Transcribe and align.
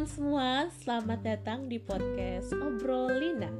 teman-teman 0.00 0.16
semua, 0.16 0.52
selamat 0.80 1.20
datang 1.20 1.68
di 1.68 1.76
podcast 1.76 2.56
Obrolina. 2.56 3.52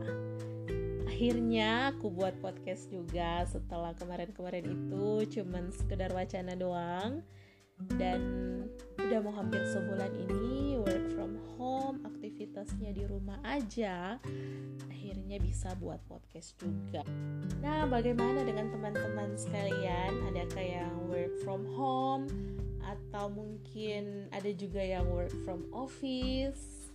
Akhirnya 1.04 1.92
aku 1.92 2.08
buat 2.08 2.32
podcast 2.40 2.88
juga 2.88 3.44
setelah 3.44 3.92
kemarin-kemarin 3.92 4.64
itu 4.72 5.36
cuman 5.36 5.68
sekedar 5.68 6.08
wacana 6.16 6.56
doang 6.56 7.20
dan 8.00 8.24
udah 9.10 9.26
mau 9.26 9.34
hampir 9.34 9.58
sebulan 9.66 10.12
ini 10.30 10.78
work 10.78 11.06
from 11.18 11.34
home, 11.58 11.98
aktivitasnya 12.06 12.94
di 12.94 13.02
rumah 13.10 13.42
aja. 13.42 14.22
Akhirnya 14.86 15.42
bisa 15.42 15.74
buat 15.82 15.98
podcast 16.06 16.54
juga. 16.62 17.02
Nah, 17.58 17.90
bagaimana 17.90 18.46
dengan 18.46 18.70
teman-teman 18.70 19.34
sekalian? 19.34 20.14
Adakah 20.30 20.62
yang 20.62 20.94
work 21.10 21.34
from 21.42 21.66
home? 21.74 22.30
atau 22.90 23.30
mungkin 23.30 24.26
ada 24.34 24.50
juga 24.50 24.82
yang 24.82 25.06
work 25.14 25.30
from 25.46 25.62
office 25.70 26.90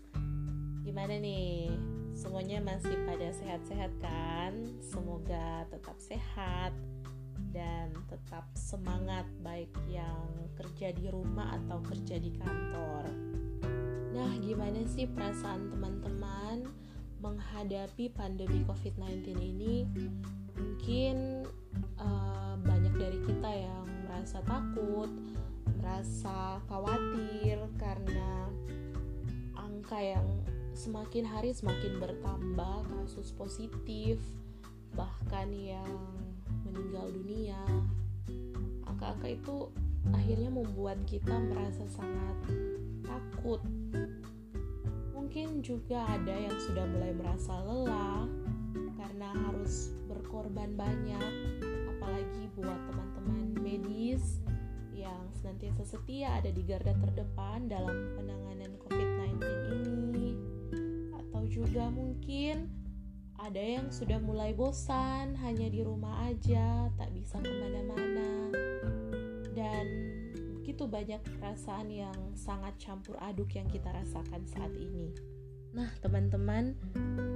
gimana 0.84 1.16
nih 1.18 1.72
semuanya 2.12 2.60
masih 2.60 2.96
pada 3.08 3.32
sehat-sehat 3.32 3.92
kan 4.04 4.54
semoga 4.84 5.64
tetap 5.72 5.96
sehat 6.00 6.72
dan 7.56 7.96
tetap 8.12 8.44
semangat 8.60 9.24
baik 9.40 9.72
yang 9.88 10.28
kerja 10.60 10.92
di 10.92 11.08
rumah 11.08 11.56
atau 11.56 11.80
kerja 11.88 12.20
di 12.20 12.36
kantor. 12.36 13.08
Nah 14.12 14.32
gimana 14.44 14.84
sih 14.84 15.08
perasaan 15.08 15.72
teman-teman 15.72 16.68
menghadapi 17.24 18.12
pandemi 18.12 18.68
COVID-19 18.68 19.40
ini? 19.40 19.88
Mungkin 20.60 21.48
uh, 21.96 22.60
banyak 22.60 22.94
dari 23.00 23.20
kita 23.24 23.52
yang 23.56 23.88
merasa 24.04 24.44
takut 24.44 25.08
merasa 25.80 26.58
khawatir 26.66 27.62
karena 27.78 28.50
angka 29.56 30.02
yang 30.02 30.28
semakin 30.74 31.24
hari 31.24 31.54
semakin 31.54 32.02
bertambah 32.02 32.90
kasus 32.90 33.32
positif 33.38 34.18
bahkan 34.98 35.52
yang 35.54 35.88
meninggal 36.76 37.08
dunia. 37.16 37.62
Angka-angka 38.84 39.28
itu 39.32 39.56
akhirnya 40.12 40.52
membuat 40.52 41.00
kita 41.08 41.32
merasa 41.32 41.88
sangat 41.88 42.38
takut. 43.08 43.64
Mungkin 45.16 45.64
juga 45.64 46.04
ada 46.06 46.36
yang 46.36 46.56
sudah 46.60 46.86
mulai 46.92 47.16
merasa 47.16 47.56
lelah 47.64 48.28
karena 49.00 49.32
harus 49.48 49.96
berkorban 50.12 50.76
banyak 50.76 51.32
apalagi 51.96 52.44
buat 52.60 52.80
teman-teman 52.92 53.56
medis 53.64 54.44
yang 54.92 55.28
senantiasa 55.40 55.84
setia 55.88 56.40
ada 56.40 56.52
di 56.52 56.64
garda 56.64 56.92
terdepan 57.00 57.68
dalam 57.68 58.16
penanganan 58.16 58.76
COVID-19 58.88 59.44
ini, 59.76 60.30
atau 61.16 61.44
juga 61.48 61.92
mungkin 61.92 62.85
ada 63.46 63.62
yang 63.62 63.94
sudah 63.94 64.18
mulai 64.18 64.58
bosan 64.58 65.38
hanya 65.38 65.70
di 65.70 65.86
rumah 65.86 66.26
aja, 66.26 66.90
tak 66.98 67.14
bisa 67.14 67.38
ke 67.38 67.54
mana-mana, 67.54 68.50
dan 69.54 69.86
begitu 70.58 70.90
banyak 70.90 71.22
perasaan 71.38 71.94
yang 71.94 72.18
sangat 72.34 72.74
campur 72.82 73.14
aduk 73.22 73.54
yang 73.54 73.70
kita 73.70 73.86
rasakan 73.94 74.42
saat 74.50 74.74
ini. 74.74 75.14
Nah, 75.78 75.94
teman-teman, 76.02 76.74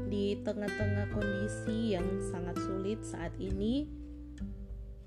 di 0.10 0.34
tengah-tengah 0.42 1.14
kondisi 1.14 1.94
yang 1.94 2.10
sangat 2.34 2.58
sulit 2.58 3.06
saat 3.06 3.38
ini, 3.38 3.86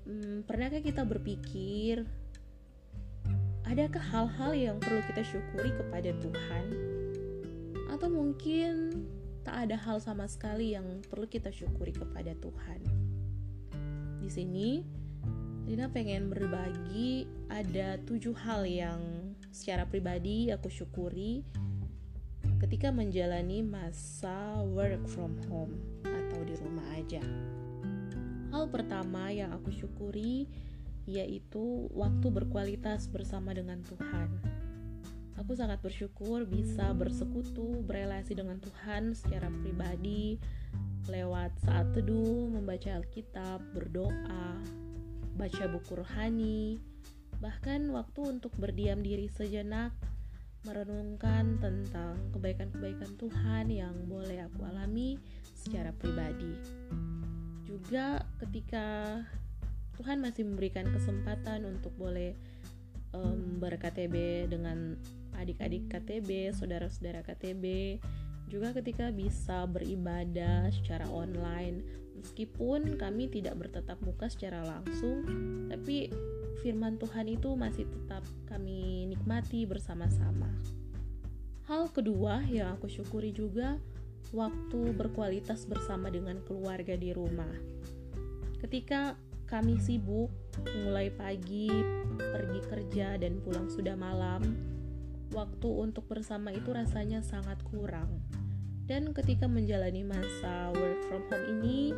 hmm, 0.07 0.47
pernahkah 0.47 0.79
kita 0.79 1.03
berpikir 1.03 2.07
adakah 3.67 4.03
hal-hal 4.07 4.55
yang 4.55 4.75
perlu 4.79 5.03
kita 5.11 5.19
syukuri 5.27 5.75
kepada 5.75 6.15
Tuhan? 6.15 6.65
Atau 7.91 8.07
mungkin 8.07 9.03
tak 9.43 9.67
ada 9.67 9.75
hal 9.75 9.99
sama 9.99 10.25
sekali 10.25 10.71
yang 10.73 11.03
perlu 11.07 11.27
kita 11.27 11.51
syukuri 11.51 11.91
kepada 11.91 12.31
Tuhan? 12.39 12.79
Di 14.23 14.29
sini, 14.31 14.83
Lina 15.67 15.87
pengen 15.91 16.31
berbagi 16.31 17.27
ada 17.51 17.99
tujuh 18.03 18.35
hal 18.35 18.67
yang 18.67 18.99
secara 19.51 19.87
pribadi 19.87 20.51
aku 20.51 20.67
syukuri 20.67 21.43
ketika 22.63 22.91
menjalani 22.91 23.63
masa 23.63 24.63
work 24.63 25.03
from 25.11 25.35
home 25.51 25.75
atau 26.03 26.39
di 26.47 26.55
rumah 26.59 26.87
aja. 26.95 27.23
Hal 28.55 28.71
pertama 28.71 29.31
yang 29.31 29.51
aku 29.51 29.71
syukuri 29.71 30.47
yaitu 31.03 31.91
waktu 31.91 32.27
berkualitas 32.31 33.11
bersama 33.11 33.51
dengan 33.51 33.83
Tuhan. 33.83 34.62
Aku 35.41 35.57
sangat 35.57 35.81
bersyukur 35.81 36.45
bisa 36.45 36.93
bersekutu, 36.93 37.81
berelasi 37.83 38.37
dengan 38.37 38.61
Tuhan 38.61 39.17
secara 39.17 39.49
pribadi 39.49 40.37
lewat 41.09 41.51
saat 41.65 41.91
teduh, 41.91 42.47
membaca 42.47 42.95
Alkitab, 42.95 43.59
berdoa, 43.75 44.61
baca 45.35 45.63
buku 45.67 45.99
rohani, 45.99 46.79
bahkan 47.43 47.91
waktu 47.91 48.39
untuk 48.39 48.55
berdiam 48.55 49.03
diri 49.03 49.27
sejenak, 49.27 49.91
merenungkan 50.63 51.59
tentang 51.59 52.15
kebaikan-kebaikan 52.31 53.19
Tuhan 53.19 53.67
yang 53.67 53.95
boleh 54.07 54.47
aku 54.47 54.63
alami 54.63 55.19
secara 55.51 55.91
pribadi. 55.91 56.55
Juga 57.67 58.23
ketika 58.39 59.19
Tuhan 59.99 60.23
masih 60.23 60.47
memberikan 60.47 60.87
kesempatan 60.87 61.67
untuk 61.67 61.91
boleh 61.99 62.33
um, 63.13 63.61
ber-KTB 63.61 64.49
dengan 64.51 64.97
adik-adik 65.37 65.89
KTB, 65.89 66.53
saudara-saudara 66.53 67.25
KTB, 67.25 67.97
juga 68.51 68.75
ketika 68.75 69.09
bisa 69.09 69.65
beribadah 69.65 70.69
secara 70.69 71.07
online. 71.09 71.81
Meskipun 72.13 73.01
kami 73.01 73.25
tidak 73.27 73.57
bertetap 73.57 73.97
muka 74.05 74.29
secara 74.29 74.61
langsung 74.61 75.25
tapi 75.73 76.13
firman 76.61 77.01
Tuhan 77.01 77.25
itu 77.27 77.57
masih 77.57 77.89
tetap 77.89 78.21
kami 78.45 79.09
nikmati 79.09 79.65
bersama-sama. 79.65 80.47
Hal 81.65 81.89
kedua 81.89 82.45
yang 82.45 82.77
aku 82.77 82.85
syukuri 82.87 83.33
juga 83.33 83.81
waktu 84.31 84.93
berkualitas 84.93 85.65
bersama 85.65 86.13
dengan 86.13 86.39
keluarga 86.45 86.93
di 86.93 87.09
rumah. 87.11 87.51
Ketika 88.61 89.17
kami 89.53 89.77
sibuk, 89.77 90.33
mulai 90.81 91.13
pagi, 91.13 91.69
pergi 92.17 92.59
kerja, 92.65 93.21
dan 93.21 93.37
pulang 93.37 93.69
sudah 93.69 93.93
malam. 93.93 94.41
Waktu 95.29 95.69
untuk 95.69 96.09
bersama 96.09 96.49
itu 96.49 96.73
rasanya 96.73 97.21
sangat 97.21 97.61
kurang. 97.69 98.17
Dan 98.89 99.13
ketika 99.13 99.45
menjalani 99.45 100.01
masa 100.01 100.73
work 100.73 101.05
from 101.05 101.21
home 101.29 101.45
ini, 101.61 101.93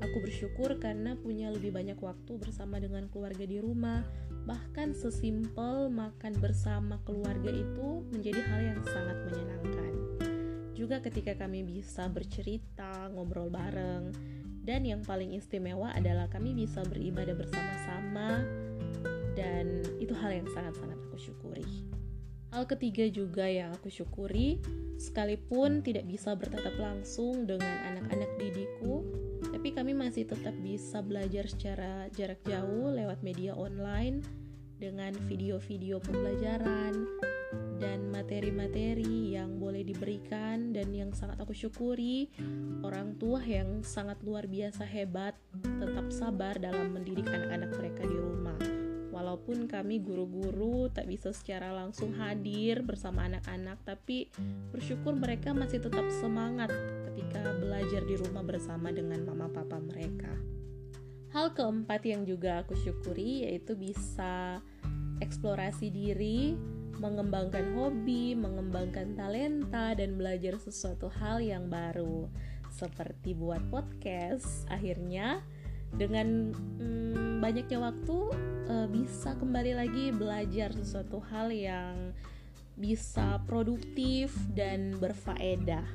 aku 0.00 0.16
bersyukur 0.24 0.80
karena 0.80 1.12
punya 1.12 1.52
lebih 1.52 1.76
banyak 1.76 2.00
waktu 2.00 2.40
bersama 2.40 2.80
dengan 2.80 3.04
keluarga 3.12 3.44
di 3.44 3.60
rumah. 3.60 4.00
Bahkan 4.48 4.96
sesimpel 4.96 5.92
makan 5.92 6.40
bersama 6.40 6.96
keluarga 7.04 7.52
itu 7.52 8.00
menjadi 8.16 8.40
hal 8.48 8.60
yang 8.64 8.80
sangat 8.80 9.16
menyenangkan. 9.28 9.92
Juga 10.72 11.04
ketika 11.04 11.36
kami 11.36 11.68
bisa 11.68 12.08
bercerita, 12.08 13.12
ngobrol 13.12 13.52
bareng, 13.52 14.33
dan 14.64 14.82
yang 14.88 15.04
paling 15.04 15.36
istimewa 15.36 15.92
adalah 15.92 16.26
kami 16.32 16.56
bisa 16.56 16.80
beribadah 16.88 17.36
bersama-sama 17.36 18.42
dan 19.36 19.84
itu 20.00 20.16
hal 20.16 20.32
yang 20.32 20.48
sangat-sangat 20.48 20.96
aku 21.12 21.20
syukuri. 21.20 21.68
Hal 22.54 22.70
ketiga 22.70 23.10
juga 23.10 23.50
yang 23.50 23.74
aku 23.74 23.90
syukuri, 23.90 24.62
sekalipun 24.96 25.82
tidak 25.82 26.06
bisa 26.06 26.38
bertatap 26.38 26.78
langsung 26.78 27.50
dengan 27.50 27.82
anak-anak 27.92 28.30
didikku, 28.38 29.02
tapi 29.50 29.74
kami 29.74 29.90
masih 29.90 30.22
tetap 30.22 30.54
bisa 30.62 31.02
belajar 31.02 31.50
secara 31.50 32.06
jarak 32.14 32.38
jauh 32.46 32.94
lewat 32.94 33.26
media 33.26 33.58
online 33.58 34.22
dengan 34.78 35.10
video-video 35.26 35.98
pembelajaran, 35.98 36.94
dan 37.78 38.08
materi-materi 38.08 39.34
yang 39.34 39.58
boleh 39.58 39.82
diberikan 39.84 40.72
dan 40.72 40.94
yang 40.94 41.10
sangat 41.12 41.36
aku 41.42 41.52
syukuri 41.52 42.30
orang 42.80 43.18
tua 43.18 43.42
yang 43.42 43.82
sangat 43.82 44.20
luar 44.22 44.46
biasa 44.46 44.86
hebat 44.86 45.34
tetap 45.82 46.08
sabar 46.08 46.56
dalam 46.56 46.94
mendidik 46.94 47.26
anak-anak 47.26 47.70
mereka 47.76 48.02
di 48.06 48.16
rumah. 48.16 48.58
Walaupun 49.14 49.70
kami 49.70 50.02
guru-guru 50.02 50.90
tak 50.90 51.06
bisa 51.06 51.30
secara 51.30 51.70
langsung 51.70 52.14
hadir 52.18 52.82
bersama 52.82 53.30
anak-anak 53.30 53.78
tapi 53.86 54.26
bersyukur 54.74 55.14
mereka 55.14 55.54
masih 55.54 55.78
tetap 55.78 56.10
semangat 56.18 56.74
ketika 57.10 57.54
belajar 57.62 58.02
di 58.02 58.14
rumah 58.18 58.42
bersama 58.42 58.90
dengan 58.90 59.22
mama 59.22 59.46
papa 59.52 59.78
mereka. 59.78 60.34
Hal 61.34 61.50
keempat 61.50 62.02
yang 62.06 62.22
juga 62.22 62.62
aku 62.62 62.78
syukuri 62.78 63.46
yaitu 63.46 63.74
bisa 63.74 64.62
eksplorasi 65.18 65.90
diri 65.90 66.54
mengembangkan 66.98 67.74
hobi, 67.74 68.34
mengembangkan 68.34 69.14
talenta, 69.18 69.94
dan 69.94 70.18
belajar 70.18 70.58
sesuatu 70.58 71.10
hal 71.10 71.42
yang 71.42 71.70
baru, 71.70 72.26
seperti 72.70 73.34
buat 73.34 73.62
podcast. 73.70 74.66
Akhirnya, 74.70 75.42
dengan 75.94 76.50
hmm, 76.54 77.38
banyaknya 77.38 77.78
waktu, 77.78 78.18
uh, 78.70 78.86
bisa 78.90 79.38
kembali 79.38 79.72
lagi 79.78 80.10
belajar 80.10 80.74
sesuatu 80.74 81.22
hal 81.30 81.54
yang 81.54 82.10
bisa 82.74 83.38
produktif 83.46 84.34
dan 84.54 84.98
berfaedah. 84.98 85.86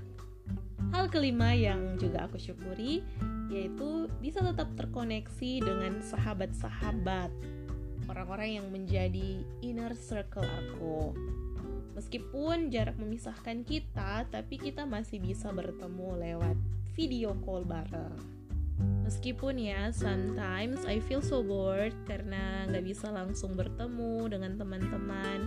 Hal 0.95 1.05
kelima 1.11 1.53
yang 1.53 1.99
juga 1.99 2.25
aku 2.25 2.39
syukuri 2.39 3.03
yaitu 3.49 4.05
bisa 4.21 4.45
tetap 4.45 4.69
terkoneksi 4.77 5.65
dengan 5.65 6.05
sahabat-sahabat, 6.05 7.33
orang-orang 8.09 8.59
yang 8.59 8.67
menjadi 8.73 9.45
inner 9.61 9.93
circle 9.93 10.43
aku. 10.43 11.13
Meskipun 11.93 12.73
jarak 12.73 12.97
memisahkan 12.97 13.61
kita, 13.61 14.25
tapi 14.27 14.57
kita 14.57 14.89
masih 14.89 15.21
bisa 15.21 15.53
bertemu 15.53 16.17
lewat 16.17 16.57
video 16.97 17.37
call 17.45 17.63
bareng. 17.63 18.39
Meskipun 19.05 19.59
ya, 19.59 19.91
sometimes 19.91 20.87
I 20.87 21.03
feel 21.03 21.19
so 21.19 21.43
bored 21.43 21.93
karena 22.07 22.65
nggak 22.71 22.85
bisa 22.87 23.11
langsung 23.11 23.53
bertemu 23.53 24.31
dengan 24.31 24.55
teman-teman. 24.55 25.39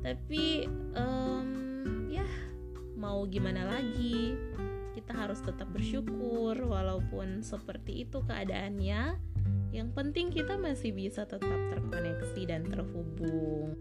Tapi 0.00 0.64
um, 0.96 1.48
ya 2.08 2.24
mau 2.96 3.28
gimana 3.28 3.68
lagi? 3.68 4.32
Kita 4.96 5.12
harus 5.12 5.44
tetap 5.44 5.68
bersyukur 5.68 6.56
walaupun 6.56 7.44
seperti 7.44 8.08
itu 8.08 8.24
keadaannya. 8.24 9.35
Yang 9.76 9.92
penting 9.92 10.32
kita 10.32 10.56
masih 10.56 10.96
bisa 10.96 11.28
tetap 11.28 11.60
terkoneksi 11.68 12.42
dan 12.48 12.64
terhubung. 12.64 13.76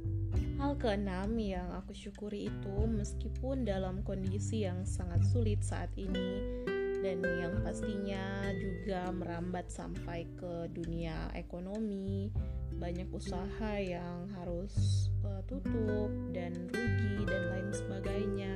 Hal 0.60 0.76
keenam 0.76 1.40
yang 1.40 1.72
aku 1.72 1.96
syukuri 1.96 2.52
itu 2.52 2.76
meskipun 2.84 3.64
dalam 3.64 4.04
kondisi 4.04 4.68
yang 4.68 4.84
sangat 4.84 5.24
sulit 5.32 5.64
saat 5.64 5.88
ini 5.96 6.68
dan 7.00 7.24
yang 7.24 7.64
pastinya 7.64 8.52
juga 8.60 9.08
merambat 9.16 9.72
sampai 9.72 10.28
ke 10.36 10.68
dunia 10.76 11.32
ekonomi, 11.32 12.28
banyak 12.76 13.08
usaha 13.16 13.80
yang 13.80 14.28
harus 14.36 15.08
uh, 15.24 15.40
tutup 15.48 16.12
dan 16.36 16.52
rugi 16.76 17.24
dan 17.24 17.44
lain 17.56 17.70
sebagainya. 17.72 18.56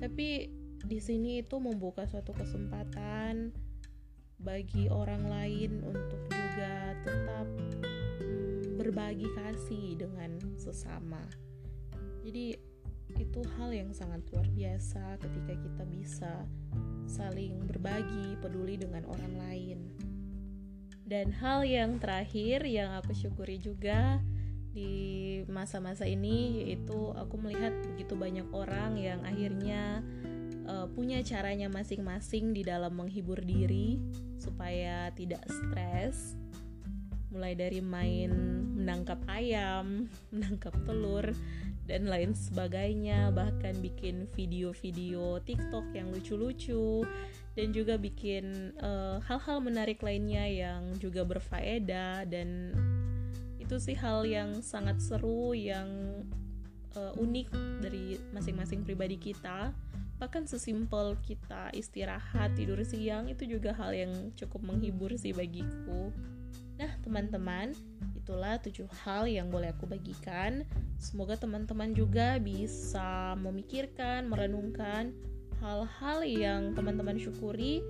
Tapi 0.00 0.48
di 0.80 0.98
sini 1.02 1.44
itu 1.44 1.60
membuka 1.60 2.08
suatu 2.08 2.32
kesempatan 2.32 3.52
bagi 4.42 4.90
orang 4.90 5.22
lain 5.30 5.86
untuk 5.86 6.18
juga 6.26 6.98
tetap 7.06 7.46
berbagi 8.74 9.30
kasih 9.38 9.94
dengan 9.94 10.34
sesama. 10.58 11.22
Jadi 12.26 12.58
itu 13.18 13.40
hal 13.58 13.70
yang 13.70 13.94
sangat 13.94 14.22
luar 14.34 14.46
biasa 14.50 15.18
ketika 15.22 15.54
kita 15.54 15.84
bisa 15.86 16.32
saling 17.06 17.62
berbagi, 17.70 18.34
peduli 18.42 18.74
dengan 18.74 19.06
orang 19.06 19.34
lain. 19.38 19.78
Dan 21.06 21.30
hal 21.38 21.62
yang 21.62 22.02
terakhir 22.02 22.66
yang 22.66 22.98
aku 22.98 23.14
syukuri 23.14 23.62
juga 23.62 24.18
di 24.72 25.44
masa-masa 25.52 26.08
ini 26.08 26.64
yaitu 26.64 27.12
aku 27.12 27.36
melihat 27.36 27.76
begitu 27.92 28.16
banyak 28.16 28.48
orang 28.56 28.96
yang 28.96 29.20
akhirnya 29.20 30.00
uh, 30.72 30.86
punya 30.88 31.20
caranya 31.20 31.68
masing-masing 31.68 32.56
di 32.56 32.64
dalam 32.64 32.96
menghibur 32.96 33.38
diri 33.44 34.00
supaya 34.40 35.12
tidak 35.12 35.44
stres. 35.44 36.34
Mulai 37.32 37.56
dari 37.56 37.80
main 37.80 38.32
menangkap 38.76 39.20
ayam, 39.28 40.08
menangkap 40.34 40.72
telur 40.88 41.28
dan 41.84 42.08
lain 42.08 42.32
sebagainya, 42.32 43.34
bahkan 43.34 43.76
bikin 43.84 44.28
video-video 44.32 45.40
TikTok 45.44 45.92
yang 45.92 46.08
lucu-lucu. 46.12 47.04
Dan 47.52 47.68
juga 47.76 48.00
bikin 48.00 48.72
eh, 48.80 49.20
hal-hal 49.28 49.60
uh, 49.60 49.64
menarik 49.64 50.00
lainnya 50.00 50.48
yang 50.48 50.96
juga 50.96 51.20
berfaedah. 51.20 52.24
Dan 52.24 52.72
itu 53.60 53.76
sih 53.76 53.92
hal 53.92 54.24
yang 54.24 54.64
sangat 54.64 55.04
seru 55.04 55.52
yang 55.52 55.84
uh, 56.96 57.12
unik 57.20 57.52
dari 57.84 58.16
masing-masing 58.32 58.88
pribadi 58.88 59.20
kita 59.20 59.76
bahkan 60.22 60.46
sesimpel 60.46 61.18
kita 61.26 61.74
istirahat 61.74 62.54
tidur 62.54 62.78
siang 62.86 63.26
itu 63.26 63.42
juga 63.42 63.74
hal 63.74 63.90
yang 63.90 64.30
cukup 64.38 64.62
menghibur 64.62 65.10
sih 65.18 65.34
bagiku 65.34 66.14
Nah, 66.82 66.90
teman-teman, 67.04 67.70
itulah 68.18 68.58
tujuh 68.58 68.90
hal 69.06 69.30
yang 69.30 69.54
boleh 69.54 69.70
aku 69.70 69.86
bagikan. 69.86 70.66
Semoga 70.98 71.38
teman-teman 71.38 71.94
juga 71.94 72.42
bisa 72.42 73.38
memikirkan, 73.38 74.26
merenungkan 74.26 75.14
hal-hal 75.62 76.26
yang 76.26 76.74
teman-teman 76.74 77.22
syukuri 77.22 77.86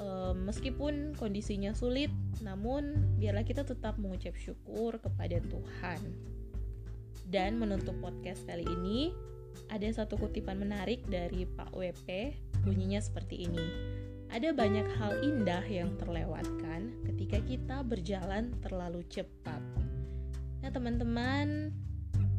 um, 0.00 0.48
meskipun 0.48 1.12
kondisinya 1.20 1.76
sulit, 1.76 2.08
namun 2.40 2.96
biarlah 3.20 3.44
kita 3.44 3.60
tetap 3.60 4.00
mengucap 4.00 4.32
syukur 4.40 4.96
kepada 4.96 5.36
Tuhan. 5.44 6.00
Dan 7.28 7.60
menutup 7.60 7.92
podcast 8.00 8.48
kali 8.48 8.64
ini, 8.64 9.12
ada 9.70 9.88
satu 9.90 10.20
kutipan 10.20 10.60
menarik 10.60 11.04
dari 11.08 11.48
Pak 11.48 11.74
WP, 11.74 12.34
bunyinya 12.64 13.00
seperti 13.02 13.48
ini. 13.48 13.66
Ada 14.34 14.50
banyak 14.50 14.88
hal 14.98 15.22
indah 15.22 15.62
yang 15.68 15.94
terlewatkan 16.00 16.90
ketika 17.06 17.38
kita 17.44 17.76
berjalan 17.86 18.50
terlalu 18.64 19.06
cepat. 19.06 19.62
Nah, 20.64 20.70
teman-teman, 20.72 21.70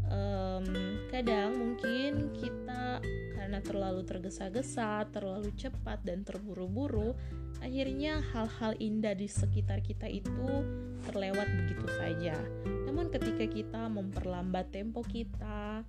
um, 0.10 0.66
kadang 1.14 1.56
mungkin 1.56 2.34
kita 2.36 3.00
karena 3.38 3.62
terlalu 3.62 4.02
tergesa-gesa, 4.02 5.06
terlalu 5.14 5.54
cepat, 5.54 6.02
dan 6.02 6.26
terburu-buru, 6.26 7.14
akhirnya 7.62 8.20
hal-hal 8.34 8.74
indah 8.82 9.14
di 9.14 9.30
sekitar 9.30 9.86
kita 9.86 10.10
itu 10.10 10.66
terlewat 11.06 11.46
begitu 11.64 11.86
saja. 11.94 12.36
Namun, 12.90 13.14
ketika 13.14 13.46
kita 13.46 13.86
memperlambat 13.86 14.74
tempo 14.74 15.06
kita, 15.06 15.86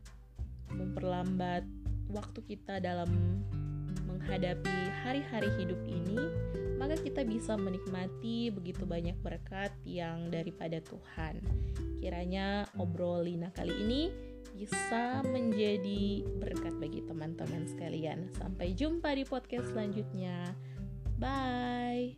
memperlambat 0.76 1.64
waktu 2.12 2.40
kita 2.46 2.78
dalam 2.78 3.08
menghadapi 4.06 4.76
hari-hari 5.02 5.50
hidup 5.58 5.80
ini, 5.86 6.20
maka 6.76 6.98
kita 7.00 7.24
bisa 7.26 7.56
menikmati 7.56 8.52
begitu 8.52 8.84
banyak 8.86 9.16
berkat 9.22 9.72
yang 9.82 10.30
daripada 10.30 10.78
Tuhan. 10.84 11.40
Kiranya 11.98 12.68
obrolina 12.76 13.50
kali 13.54 13.74
ini 13.82 14.02
bisa 14.56 15.20
menjadi 15.26 16.24
berkat 16.40 16.74
bagi 16.80 17.04
teman-teman 17.04 17.68
sekalian. 17.68 18.32
Sampai 18.40 18.72
jumpa 18.72 19.12
di 19.12 19.24
podcast 19.28 19.68
selanjutnya. 19.72 20.54
Bye. 21.20 22.16